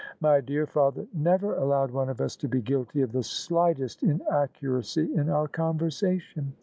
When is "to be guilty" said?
2.37-3.01